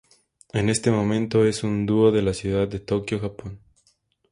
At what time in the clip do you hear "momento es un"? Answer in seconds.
0.89-1.85